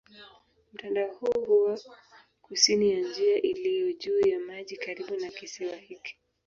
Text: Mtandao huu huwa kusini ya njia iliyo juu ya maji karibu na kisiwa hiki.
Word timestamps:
Mtandao 0.73 1.07
huu 1.15 1.41
huwa 1.45 1.79
kusini 2.41 2.91
ya 2.91 2.99
njia 3.01 3.41
iliyo 3.41 3.93
juu 3.93 4.19
ya 4.27 4.39
maji 4.39 4.77
karibu 4.77 5.15
na 5.15 5.29
kisiwa 5.31 5.75
hiki. 5.75 6.17